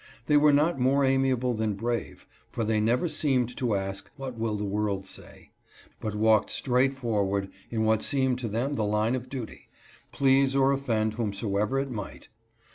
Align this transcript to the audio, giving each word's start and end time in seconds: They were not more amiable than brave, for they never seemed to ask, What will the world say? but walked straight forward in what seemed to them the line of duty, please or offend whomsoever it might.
They 0.25 0.35
were 0.35 0.51
not 0.51 0.79
more 0.79 1.05
amiable 1.05 1.53
than 1.53 1.75
brave, 1.75 2.25
for 2.49 2.63
they 2.63 2.79
never 2.79 3.07
seemed 3.07 3.55
to 3.57 3.75
ask, 3.75 4.09
What 4.15 4.33
will 4.35 4.57
the 4.57 4.65
world 4.65 5.05
say? 5.05 5.51
but 5.99 6.15
walked 6.15 6.49
straight 6.49 6.95
forward 6.95 7.51
in 7.69 7.83
what 7.83 8.01
seemed 8.01 8.39
to 8.39 8.47
them 8.47 8.73
the 8.73 8.83
line 8.83 9.13
of 9.13 9.29
duty, 9.29 9.69
please 10.11 10.55
or 10.55 10.71
offend 10.71 11.13
whomsoever 11.13 11.77
it 11.77 11.91
might. 11.91 12.29